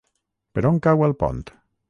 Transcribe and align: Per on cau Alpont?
Per 0.57 0.63
on 0.71 0.81
cau 0.87 1.05
Alpont? 1.09 1.45